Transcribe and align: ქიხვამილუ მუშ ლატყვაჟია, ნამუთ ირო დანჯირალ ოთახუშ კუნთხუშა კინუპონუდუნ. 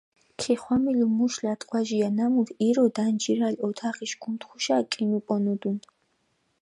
ქიხვამილუ 0.41 1.05
მუშ 1.17 1.33
ლატყვაჟია, 1.43 2.07
ნამუთ 2.17 2.49
ირო 2.67 2.85
დანჯირალ 2.95 3.55
ოთახუშ 3.67 4.11
კუნთხუშა 4.23 4.77
კინუპონუდუნ. 4.91 5.77